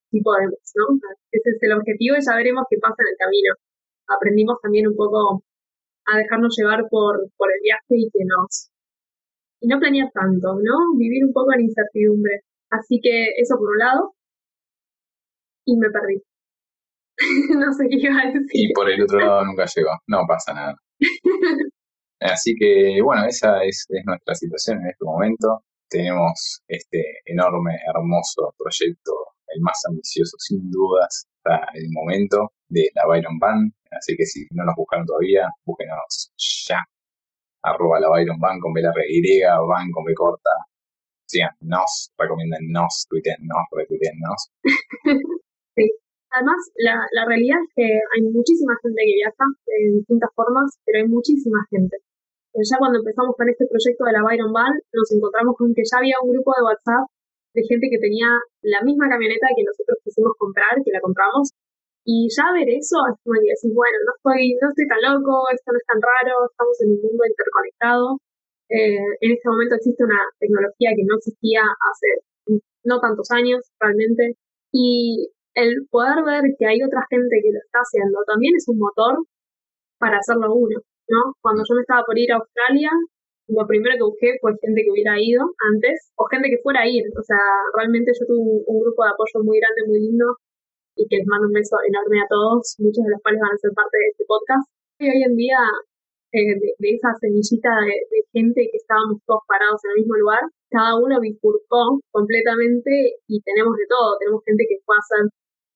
si 0.07 0.23
podemos, 0.23 0.63
¿no? 0.71 0.85
Ese 1.35 1.49
es 1.51 1.59
el 1.67 1.75
objetivo 1.75 2.15
y 2.15 2.23
ya 2.23 2.39
veremos 2.39 2.63
qué 2.71 2.79
pasa 2.79 2.95
en 3.03 3.11
el 3.11 3.19
camino. 3.19 3.51
Aprendimos 4.07 4.55
también 4.63 4.87
un 4.87 4.95
poco 4.95 5.43
a 6.07 6.17
dejarnos 6.17 6.55
llevar 6.55 6.87
por, 6.89 7.27
por 7.35 7.49
el 7.51 7.59
viaje 7.61 7.93
y 7.99 8.09
que 8.09 8.23
nos... 8.23 8.71
Y 9.59 9.67
no 9.67 9.77
planear 9.77 10.07
tanto, 10.15 10.55
¿no? 10.63 10.95
Vivir 10.95 11.25
un 11.25 11.33
poco 11.33 11.51
en 11.51 11.67
incertidumbre. 11.67 12.47
Así 12.71 12.99
que 13.01 13.33
eso 13.38 13.55
por 13.57 13.69
un 13.69 13.77
lado. 13.77 14.13
Y 15.65 15.77
me 15.77 15.89
perdí. 15.89 16.21
no 17.57 17.73
sé 17.73 17.88
qué 17.89 17.97
iba 17.97 18.21
a 18.21 18.25
decir. 18.27 18.69
Y 18.69 18.73
por 18.73 18.89
el 18.89 19.03
otro 19.03 19.19
lado 19.19 19.45
nunca 19.45 19.65
llegó. 19.65 19.91
No 20.07 20.25
pasa 20.27 20.53
nada. 20.53 20.75
Así 22.21 22.53
que, 22.59 22.99
bueno, 23.01 23.25
esa 23.25 23.63
es, 23.63 23.85
es 23.89 24.03
nuestra 24.05 24.35
situación 24.35 24.81
en 24.81 24.89
este 24.89 25.05
momento. 25.05 25.63
Tenemos 25.89 26.61
este 26.67 27.01
enorme, 27.25 27.71
hermoso 27.88 28.53
proyecto, 28.57 29.11
el 29.47 29.61
más 29.61 29.81
ambicioso 29.88 30.35
sin 30.38 30.69
dudas 30.69 31.25
hasta 31.43 31.71
el 31.73 31.88
momento, 31.91 32.51
de 32.67 32.89
la 32.93 33.07
Byron 33.07 33.39
Band. 33.39 33.71
Así 33.91 34.15
que 34.15 34.25
si 34.25 34.45
no 34.51 34.65
nos 34.65 34.75
buscaron 34.75 35.05
todavía, 35.05 35.47
búsquenos 35.65 36.31
ya. 36.67 36.83
Arroba 37.63 37.99
la 37.99 38.09
Byron 38.09 38.39
Band 38.39 38.61
con 38.61 38.73
B 38.73 38.81
larga 38.81 39.01
Y, 39.07 39.41
Van 39.41 39.91
con 39.91 40.03
B 40.03 40.13
corta. 40.13 40.51
Sigan, 41.29 41.53
nos, 41.62 42.09
recomienden 42.17 42.74
nos, 42.74 43.05
tuiten 43.05 43.38
nos, 43.45 43.65
retuiten 43.69 44.17
nos. 44.17 44.50
sí. 45.77 45.86
Además, 46.33 46.57
la, 46.81 47.05
la 47.13 47.24
realidad 47.29 47.62
es 47.62 47.69
que 47.77 47.86
hay 47.86 48.21
muchísima 48.33 48.74
gente 48.81 48.98
que 48.98 49.17
viaja 49.21 49.45
de 49.45 49.77
distintas 50.01 50.29
formas, 50.33 50.74
pero 50.86 51.05
hay 51.05 51.07
muchísima 51.09 51.62
gente. 51.69 52.01
Ya 52.57 52.81
cuando 52.81 52.98
empezamos 52.98 53.38
con 53.38 53.45
este 53.45 53.69
proyecto 53.69 54.09
de 54.09 54.13
la 54.17 54.25
Byron 54.25 54.53
Band, 54.53 54.77
nos 54.93 55.09
encontramos 55.13 55.53
con 55.53 55.69
que 55.74 55.86
ya 55.86 56.01
había 56.01 56.17
un 56.25 56.33
grupo 56.33 56.50
de 56.57 56.65
WhatsApp 56.65 57.05
de 57.53 57.62
gente 57.65 57.93
que 57.93 58.01
tenía 58.01 58.29
la 58.65 58.81
misma 58.81 59.09
camioneta 59.09 59.53
que 59.53 59.65
nosotros 59.65 60.01
quisimos 60.01 60.33
comprar, 60.38 60.81
que 60.81 60.93
la 60.93 61.01
compramos, 61.01 61.53
y 62.05 62.25
ya 62.33 62.50
ver 62.57 62.69
eso 62.74 62.98
es 63.05 63.21
como 63.21 63.38
que 63.38 63.53
decís, 63.53 63.69
bueno, 63.69 63.98
no 64.01 64.12
estoy, 64.17 64.57
no 64.57 64.65
estoy 64.74 64.88
tan 64.89 65.01
loco, 65.05 65.45
esto 65.53 65.69
no 65.69 65.77
es 65.77 65.86
tan 65.86 66.01
raro, 66.01 66.33
estamos 66.50 66.77
en 66.81 66.89
un 66.98 67.00
mundo 67.05 67.21
interconectado. 67.21 68.05
Eh, 68.69 69.01
en 69.21 69.31
este 69.31 69.49
momento 69.49 69.75
existe 69.75 70.03
una 70.03 70.21
tecnología 70.39 70.93
que 70.95 71.05
no 71.05 71.17
existía 71.17 71.61
hace 71.61 72.61
no 72.83 72.99
tantos 72.99 73.29
años 73.31 73.61
realmente. 73.79 74.38
Y 74.71 75.29
el 75.55 75.88
poder 75.89 76.23
ver 76.25 76.43
que 76.57 76.65
hay 76.65 76.81
otra 76.83 77.05
gente 77.09 77.41
que 77.41 77.51
lo 77.51 77.59
está 77.59 77.79
haciendo 77.79 78.19
también 78.27 78.53
es 78.55 78.67
un 78.69 78.79
motor 78.79 79.25
para 79.99 80.17
hacerlo 80.17 80.53
uno, 80.53 80.79
¿no? 81.09 81.35
Cuando 81.41 81.63
yo 81.67 81.75
me 81.75 81.81
estaba 81.81 82.03
por 82.05 82.17
ir 82.17 82.31
a 82.31 82.38
Australia, 82.38 82.91
lo 83.49 83.65
primero 83.65 83.97
que 83.97 84.05
busqué 84.05 84.29
fue 84.41 84.53
gente 84.61 84.85
que 84.85 84.91
hubiera 84.93 85.17
ido 85.17 85.41
antes 85.73 86.13
o 86.15 86.25
gente 86.29 86.49
que 86.49 86.61
fuera 86.61 86.81
a 86.85 86.88
ir. 86.88 87.03
O 87.17 87.23
sea, 87.23 87.41
realmente 87.75 88.13
yo 88.13 88.25
tuve 88.29 88.39
un, 88.39 88.77
grupo 88.79 89.03
de 89.03 89.09
apoyo 89.09 89.43
muy 89.43 89.57
grande, 89.59 89.89
muy 89.89 89.99
lindo 89.99 90.38
y 90.95 91.07
que 91.09 91.17
les 91.17 91.27
mando 91.27 91.47
un 91.47 91.53
beso 91.53 91.75
enorme 91.81 92.21
a 92.21 92.29
todos, 92.29 92.75
muchos 92.77 93.03
de 93.03 93.11
los 93.11 93.21
cuales 93.21 93.41
van 93.41 93.53
a 93.53 93.57
ser 93.57 93.71
parte 93.73 93.97
de 93.97 94.07
este 94.13 94.25
podcast. 94.29 94.65
Y 95.01 95.05
hoy 95.09 95.21
en 95.25 95.35
día, 95.35 95.59
eh, 96.31 96.53
de, 96.77 96.89
esa 96.93 97.09
semillita 97.19 97.69
de, 97.86 98.21
gente 98.31 98.62
que 98.69 98.77
estábamos 98.77 99.17
todos 99.25 99.41
parados 99.48 99.81
en 99.86 99.91
el 99.91 99.98
mismo 100.05 100.15
lugar, 100.17 100.43
cada 100.69 100.95
uno 100.98 101.19
bifurcó 101.19 102.00
completamente 102.12 103.17
y 103.27 103.41
tenemos 103.41 103.74
de 103.75 103.88
todo. 103.89 104.17
Tenemos 104.19 104.43
gente 104.45 104.65
que 104.69 104.77
fue 104.86 104.93
a 104.93 105.01
hacer 105.01 105.24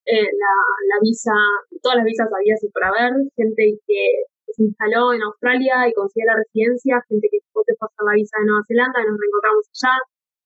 eh, 0.06 0.30
la, 0.30 0.54
la 0.94 0.98
visa, 1.02 1.34
todas 1.82 1.98
las 1.98 2.06
visas 2.06 2.30
había 2.30 2.56
y 2.62 2.70
por 2.70 2.84
haber, 2.86 3.14
gente 3.36 3.80
que 3.88 4.02
se 4.54 4.64
instaló 4.64 5.14
en 5.14 5.24
Australia 5.24 5.90
y 5.90 5.94
consiguió 5.94 6.30
la 6.30 6.38
residencia, 6.38 7.02
gente 7.10 7.28
que 7.32 7.40
fue 7.52 7.64
a 7.66 7.80
pasar 7.80 8.06
la 8.06 8.14
visa 8.14 8.38
de 8.38 8.46
Nueva 8.46 8.68
Zelanda 8.68 9.02
y 9.02 9.08
nos 9.10 9.18
reencontramos 9.18 9.66
allá, 9.74 9.96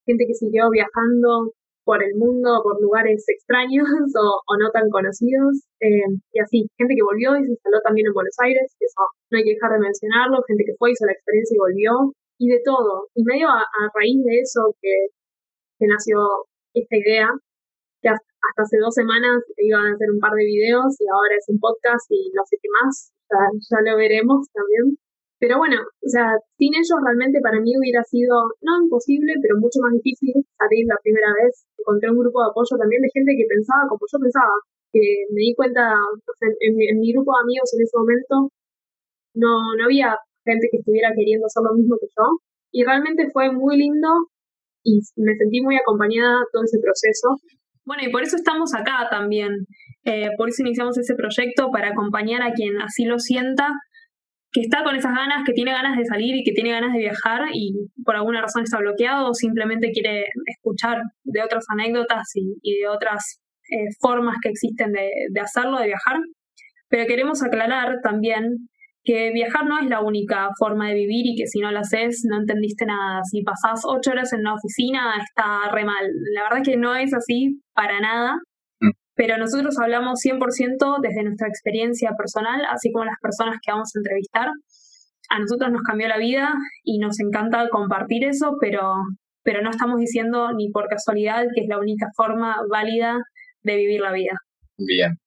gente 0.08 0.24
que 0.28 0.36
siguió 0.36 0.70
viajando 0.72 1.52
por 1.88 2.03
el 2.03 2.20
mundo, 2.20 2.60
por 2.67 2.75
lugares 2.84 3.24
extraños 3.32 3.88
o, 4.20 4.53
no 4.60 4.67
tan 4.75 4.91
conocidos, 4.91 5.63
eh, 5.79 6.12
y 6.36 6.38
así, 6.44 6.67
gente 6.75 7.00
que 7.00 7.08
volvió 7.08 7.39
y 7.39 7.48
se 7.48 7.56
instaló 7.56 7.79
también 7.79 8.12
en 8.12 8.13
Buenos 8.13 8.36
Aires, 8.44 8.67
eso 8.75 9.03
no 9.32 9.39
hay 9.39 9.48
que 9.48 9.56
dejar 9.56 9.72
de 9.72 9.88
mencionarlo, 9.88 10.44
gente 10.44 10.67
que 10.67 10.75
fue, 10.75 10.91
hizo 10.91 11.08
la 11.08 11.15
experiencia 11.15 11.56
y 11.56 11.63
volvió, 11.63 11.91
y 12.44 12.51
de 12.51 12.60
todo. 12.60 13.08
Y 13.15 13.24
medio 13.24 13.48
a, 13.48 13.63
raíz 13.96 14.20
de 14.20 14.36
eso 14.44 14.75
que, 14.84 15.15
nació 15.88 16.20
esta 16.75 16.98
idea, 16.98 17.32
que 18.03 18.10
hasta 18.10 18.27
hace 18.60 18.77
dos 18.84 18.94
semanas 18.94 19.39
iban 19.56 19.88
a 19.88 19.94
hacer 19.96 20.12
un 20.12 20.20
par 20.20 20.36
de 20.36 20.44
videos 20.44 20.91
y 21.00 21.08
ahora 21.08 21.39
es 21.39 21.48
un 21.48 21.60
podcast 21.60 22.03
y 22.12 22.32
no 22.36 22.44
sé 22.44 22.58
qué 22.62 22.67
más, 22.84 23.13
ya 23.72 23.79
lo 23.79 23.98
veremos 23.98 24.44
también. 24.51 24.98
Pero 25.39 25.62
bueno, 25.62 25.77
o 25.77 26.10
sea, 26.10 26.34
sin 26.58 26.74
ellos 26.74 26.98
realmente 27.06 27.38
para 27.46 27.62
mí 27.62 27.70
hubiera 27.77 28.01
sido, 28.10 28.58
no 28.65 28.82
imposible, 28.82 29.38
pero 29.38 29.62
mucho 29.62 29.77
más 29.86 29.94
difícil 29.94 30.34
salir 30.58 30.84
la 30.89 30.98
primera 31.06 31.29
vez. 31.38 31.62
Encontré 31.77 32.10
un 32.10 32.17
grupo 32.17 32.41
de 32.41 32.50
apoyo 32.50 32.74
también 32.74 33.01
de 33.06 33.13
gente 33.13 33.38
que 33.38 33.46
pensaba 33.46 33.86
como 33.86 34.01
yo 34.01 34.17
pensaba, 34.17 34.56
que 34.89 35.29
me 35.29 35.41
di 35.46 35.53
cuenta, 35.53 35.94
en, 35.94 36.98
mi 36.98 37.13
grupo 37.13 37.38
de 37.38 37.44
amigos 37.46 37.70
en 37.77 37.82
ese 37.86 37.96
momento 38.01 38.36
no, 39.38 39.77
no 39.77 39.86
había 39.86 40.17
gente 40.41 40.67
que 40.72 40.82
estuviera 40.82 41.13
queriendo 41.13 41.46
hacer 41.46 41.62
lo 41.62 41.77
mismo 41.77 42.01
que 42.01 42.10
yo. 42.10 42.25
Y 42.74 42.84
realmente 42.84 43.29
fue 43.29 43.53
muy 43.53 43.77
lindo 43.77 44.10
y 44.84 45.01
me 45.22 45.36
sentí 45.38 45.62
muy 45.62 45.77
acompañada 45.77 46.41
todo 46.51 46.63
ese 46.63 46.79
proceso. 46.82 47.38
Bueno, 47.86 48.03
y 48.03 48.12
por 48.12 48.24
eso 48.24 48.36
estamos 48.36 48.74
acá 48.74 49.08
también. 49.10 49.67
Eh, 50.03 50.29
por 50.38 50.50
eso 50.50 50.63
iniciamos 50.63 50.98
ese 50.98 51.15
proyecto 51.15 51.70
para 51.72 51.89
acompañar 51.89 52.41
a 52.41 52.53
quien 52.53 52.82
así 52.82 53.06
lo 53.06 53.20
sienta, 53.20 53.70
que 54.51 54.62
está 54.62 54.84
con 54.84 54.96
esas 54.96 55.13
ganas, 55.13 55.44
que 55.46 55.54
tiene 55.54 55.72
ganas 55.72 55.98
de 55.98 56.06
salir 56.06 56.36
y 56.36 56.44
que 56.44 56.54
tiene 56.54 56.72
ganas 56.72 56.94
de 56.94 57.00
viajar 57.00 57.42
y 57.54 57.74
por 58.04 58.16
alguna 58.16 58.42
razón 58.42 58.63
está 58.63 58.80
bloqueado 58.80 59.30
o 59.30 59.34
simplemente 59.34 59.92
quiere 59.92 60.25
escuchar 60.46 61.01
de 61.24 61.44
otras 61.44 61.66
anécdotas 61.70 62.24
y, 62.36 62.80
de 62.80 62.88
otras 62.88 63.39
eh, 63.70 63.89
formas 64.00 64.38
que 64.42 64.50
existen 64.50 64.92
de, 64.94 65.10
de 65.30 65.42
hacerlo, 65.42 65.80
de 65.80 65.88
viajar. 65.88 66.18
Pero 66.89 67.06
queremos 67.06 67.44
aclarar 67.44 67.98
también 68.01 68.70
que 69.08 69.32
viajar 69.32 69.66
no 69.66 69.80
es 69.80 69.88
la 69.89 70.01
única 70.01 70.50
forma 70.60 70.89
de 70.89 70.96
vivir 70.96 71.25
y 71.25 71.36
que 71.36 71.48
si 71.48 71.60
no 71.60 71.72
lo 71.72 71.80
haces 71.80 72.25
no 72.30 72.38
entendiste 72.38 72.86
nada. 72.86 73.22
Si 73.24 73.42
pasás 73.42 73.82
ocho 73.86 74.12
horas 74.12 74.34
en 74.34 74.42
una 74.42 74.56
oficina 74.56 75.13
está 75.18 75.72
re 75.72 75.86
mal. 75.86 76.06
La 76.34 76.44
verdad 76.44 76.60
es 76.60 76.68
que 76.68 76.77
no 76.77 76.94
es 76.94 77.13
así 77.13 77.62
para 77.74 78.01
nada. 78.01 78.38
Pero 79.18 79.38
nosotros 79.38 79.76
hablamos 79.82 80.20
100% 80.24 81.02
desde 81.02 81.24
nuestra 81.24 81.48
experiencia 81.48 82.12
personal, 82.16 82.62
así 82.70 82.92
como 82.92 83.04
las 83.04 83.18
personas 83.20 83.58
que 83.62 83.72
vamos 83.72 83.92
a 83.94 84.00
entrevistar. 84.00 84.50
A 85.30 85.40
nosotros 85.40 85.72
nos 85.72 85.82
cambió 85.82 86.08
la 86.08 86.20
vida 86.20 86.54
y 86.84 87.00
nos 87.00 87.20
encanta 87.20 87.68
compartir 87.70 88.24
eso, 88.24 88.56
pero, 88.62 88.94
pero 89.44 89.62
no 89.64 89.72
estamos 89.72 90.00
diciendo 90.00 90.54
ni 90.54 90.70
por 90.70 90.88
casualidad 90.88 91.48
que 91.54 91.64
es 91.64 91.68
la 91.68 91.80
única 91.80 92.08
forma 92.16 92.58
válida 92.70 93.18
de 93.64 93.76
vivir 93.76 94.02
la 94.02 94.14
vida. 94.14 94.38
Bien, 94.78 95.18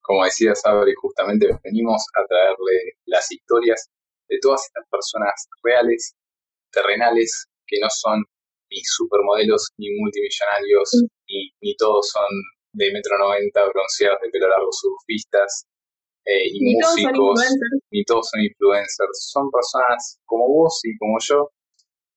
como 0.00 0.24
decía 0.24 0.54
Sabri, 0.54 0.94
justamente 0.94 1.46
venimos 1.62 2.02
a 2.16 2.26
traerle 2.26 2.96
las 3.04 3.30
historias 3.30 3.90
de 4.28 4.38
todas 4.40 4.64
estas 4.64 4.88
personas 4.90 5.34
reales, 5.62 6.16
terrenales, 6.72 7.46
que 7.66 7.76
no 7.80 7.88
son 7.90 8.24
ni 8.70 8.80
supermodelos, 8.84 9.68
ni 9.76 9.88
multimillonarios, 10.00 10.90
mm. 10.94 11.06
ni, 11.28 11.50
ni 11.60 11.76
todos 11.76 12.08
son 12.08 12.26
de 12.78 12.92
metro 12.92 13.18
noventa, 13.18 13.66
bronceados 13.66 14.20
de 14.22 14.30
pelo 14.30 14.48
largo, 14.48 14.70
surfistas, 14.70 15.66
eh, 16.24 16.46
y 16.52 16.60
ni 16.60 16.74
músicos, 16.74 17.40
ni 17.90 18.04
todos 18.04 18.28
son 18.30 18.40
influencers. 18.40 19.30
Son 19.32 19.50
personas 19.50 20.20
como 20.24 20.46
vos 20.46 20.78
y 20.84 20.96
como 20.98 21.16
yo 21.20 21.50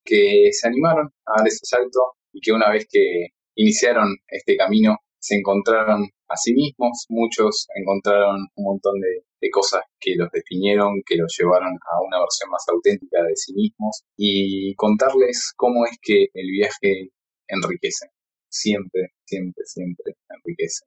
que 0.03 0.49
se 0.51 0.67
animaron 0.67 1.07
a 1.25 1.31
dar 1.37 1.47
ese 1.47 1.63
salto 1.63 2.13
y 2.33 2.41
que 2.41 2.51
una 2.51 2.71
vez 2.71 2.85
que 2.89 3.27
iniciaron 3.55 4.17
este 4.27 4.57
camino 4.57 4.97
se 5.19 5.35
encontraron 5.35 6.09
a 6.27 6.35
sí 6.35 6.53
mismos, 6.53 7.05
muchos 7.09 7.67
encontraron 7.75 8.47
un 8.55 8.63
montón 8.63 8.99
de, 8.99 9.23
cosas 9.51 9.81
que 9.99 10.15
los 10.15 10.29
definieron, 10.31 11.01
que 11.05 11.15
los 11.15 11.35
llevaron 11.37 11.73
a 11.73 12.01
una 12.05 12.19
versión 12.19 12.51
más 12.51 12.63
auténtica 12.69 13.23
de 13.23 13.35
sí 13.35 13.53
mismos. 13.53 14.03
Y 14.15 14.75
contarles 14.75 15.51
cómo 15.57 15.85
es 15.85 15.97
que 16.01 16.27
el 16.33 16.51
viaje 16.51 17.09
enriquece, 17.47 18.07
siempre, 18.51 19.13
siempre, 19.25 19.63
siempre 19.65 20.15
enriquece. 20.29 20.85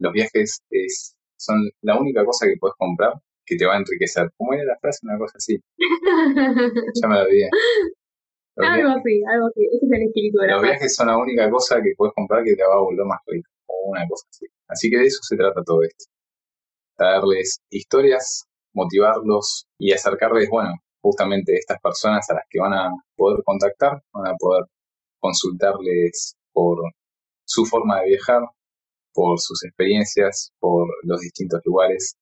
Los 0.00 0.12
viajes 0.12 0.60
es, 0.70 1.16
son 1.36 1.70
la 1.82 1.98
única 1.98 2.24
cosa 2.24 2.46
que 2.46 2.56
puedes 2.58 2.74
comprar 2.78 3.14
que 3.44 3.56
te 3.56 3.66
va 3.66 3.74
a 3.74 3.78
enriquecer. 3.78 4.30
¿Cómo 4.36 4.52
era 4.54 4.64
la 4.64 4.78
frase? 4.78 5.00
Una 5.02 5.18
cosa 5.18 5.34
así. 5.36 5.56
ya 7.02 7.08
me 7.08 7.14
la 7.14 7.22
olvidé. 7.22 7.48
algo 8.56 8.88
así, 8.90 9.22
algo 9.32 9.46
así. 9.46 9.64
Ese 9.64 9.86
es 9.86 9.92
el 9.92 10.02
espíritu 10.02 10.38
de 10.38 10.48
Los 10.48 10.62
viajes 10.62 10.94
son 10.94 11.06
la 11.06 11.16
única 11.16 11.50
cosa 11.50 11.76
que 11.82 11.92
puedes 11.96 12.14
comprar 12.14 12.44
que 12.44 12.54
te 12.54 12.62
va 12.62 12.74
a 12.74 12.80
volver 12.80 13.06
más 13.06 13.20
rico. 13.26 13.50
O 13.66 13.90
una 13.90 14.06
cosa 14.08 14.26
así. 14.30 14.46
Así 14.68 14.90
que 14.90 14.98
de 14.98 15.06
eso 15.06 15.18
se 15.22 15.36
trata 15.36 15.62
todo 15.64 15.82
esto. 15.82 16.04
Traerles 16.96 17.60
historias, 17.70 18.44
motivarlos 18.74 19.66
y 19.78 19.92
acercarles, 19.92 20.48
bueno, 20.50 20.74
justamente 21.00 21.54
estas 21.54 21.80
personas 21.80 22.28
a 22.30 22.34
las 22.34 22.44
que 22.50 22.60
van 22.60 22.74
a 22.74 22.90
poder 23.16 23.42
contactar, 23.44 24.02
van 24.12 24.26
a 24.26 24.34
poder 24.36 24.64
consultarles 25.20 26.37
por 26.58 26.92
su 27.46 27.64
forma 27.64 28.00
de 28.00 28.08
viajar, 28.08 28.42
por 29.14 29.38
sus 29.38 29.64
experiencias, 29.64 30.50
por 30.58 30.88
los 31.04 31.20
distintos 31.20 31.60
lugares 31.64 32.16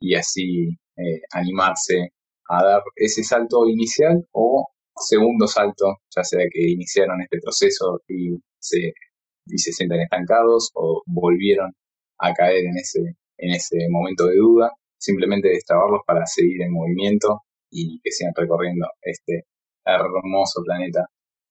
y 0.00 0.14
así 0.14 0.68
eh, 0.96 1.20
animarse 1.32 2.12
a 2.48 2.62
dar 2.62 2.82
ese 2.94 3.24
salto 3.24 3.66
inicial 3.68 4.24
o 4.30 4.68
segundo 4.96 5.48
salto, 5.48 5.96
ya 6.14 6.22
sea 6.22 6.44
que 6.48 6.70
iniciaron 6.70 7.20
este 7.22 7.40
proceso 7.42 8.00
y 8.06 8.38
se 8.60 8.92
y 9.46 9.58
se 9.58 9.72
sienten 9.72 10.00
estancados 10.00 10.70
o 10.74 11.02
volvieron 11.06 11.72
a 12.18 12.32
caer 12.32 12.66
en 12.66 12.76
ese, 12.76 13.00
en 13.38 13.50
ese 13.54 13.76
momento 13.90 14.26
de 14.26 14.36
duda, 14.36 14.72
simplemente 14.98 15.48
destrabarlos 15.48 16.00
para 16.06 16.24
seguir 16.26 16.62
en 16.62 16.72
movimiento 16.72 17.42
y 17.70 18.00
que 18.00 18.10
sigan 18.12 18.32
recorriendo 18.36 18.86
este 19.02 19.44
hermoso 19.84 20.62
planeta 20.64 21.06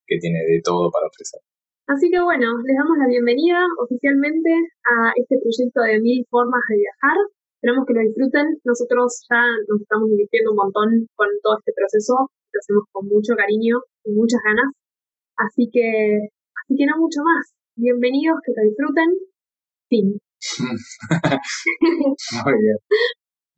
que 0.07 0.17
tiene 0.17 0.39
de 0.39 0.61
todo 0.63 0.91
para 0.91 1.07
ofrecer. 1.07 1.41
Así 1.87 2.09
que 2.09 2.19
bueno, 2.19 2.47
les 2.65 2.77
damos 2.77 2.97
la 2.97 3.05
bienvenida 3.05 3.61
oficialmente 3.77 4.49
a 4.49 5.13
este 5.15 5.37
proyecto 5.37 5.81
de 5.81 6.01
mil 6.01 6.25
formas 6.31 6.61
de 6.69 6.77
viajar. 6.81 7.15
Esperamos 7.61 7.85
que 7.85 7.93
lo 7.93 8.01
disfruten. 8.01 8.57
Nosotros 8.65 9.21
ya 9.29 9.45
nos 9.69 9.81
estamos 9.81 10.09
divirtiendo 10.09 10.49
un 10.49 10.57
montón 10.57 11.05
con 11.13 11.29
todo 11.43 11.59
este 11.61 11.73
proceso. 11.77 12.25
Lo 12.25 12.57
hacemos 12.57 12.89
con 12.91 13.05
mucho 13.05 13.37
cariño 13.37 13.85
y 14.03 14.17
muchas 14.17 14.41
ganas. 14.41 14.73
Así 15.37 15.69
que, 15.71 16.25
así 16.65 16.73
que 16.73 16.89
no 16.89 16.97
mucho 16.97 17.21
más. 17.21 17.53
Bienvenidos, 17.77 18.41
que 18.41 18.57
lo 18.57 18.65
disfruten. 18.65 19.21
Fin. 19.85 20.17
Muy 22.45 22.57
bien. 22.65 22.77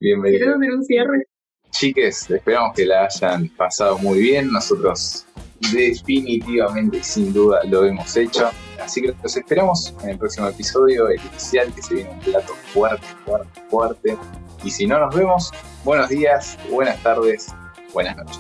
Bienvenido. 0.02 0.40
Quiero 0.40 0.56
hacer 0.60 0.72
un 0.76 0.84
cierre. 0.84 1.24
Chiques, 1.72 2.30
esperamos 2.30 2.76
que 2.76 2.86
la 2.86 3.06
hayan 3.06 3.48
pasado 3.56 3.98
muy 4.00 4.20
bien. 4.20 4.52
Nosotros 4.52 5.26
definitivamente 5.72 7.04
sin 7.04 7.34
duda 7.34 7.62
lo 7.66 7.86
hemos 7.86 8.16
hecho. 8.16 8.50
Así 8.82 9.02
que 9.02 9.14
los 9.22 9.36
esperamos 9.36 9.94
en 10.04 10.12
el 10.12 10.18
próximo 10.18 10.48
episodio, 10.48 11.10
el 11.10 11.20
especial 11.20 11.74
que 11.74 11.82
se 11.82 11.96
viene 11.96 12.10
un 12.12 12.20
plato 12.20 12.54
fuerte, 12.74 13.06
fuerte, 13.26 13.62
fuerte. 13.70 14.18
Y 14.64 14.72
si 14.72 14.88
no 14.88 15.00
nos 15.00 15.16
vemos, 15.16 15.52
buenos 15.84 16.10
días, 16.10 16.58
buenas 16.70 17.02
tardes, 17.04 17.48
buenas 17.94 18.16
noches. 18.18 18.40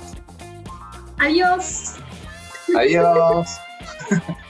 Adiós. 1.19 1.95
Adiós. 2.75 3.57